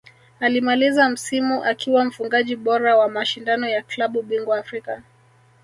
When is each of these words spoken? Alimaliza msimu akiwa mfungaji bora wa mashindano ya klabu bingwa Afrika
Alimaliza 0.39 1.09
msimu 1.09 1.63
akiwa 1.63 2.05
mfungaji 2.05 2.55
bora 2.55 2.97
wa 2.97 3.09
mashindano 3.09 3.69
ya 3.69 3.81
klabu 3.81 4.21
bingwa 4.21 4.57
Afrika 4.59 5.03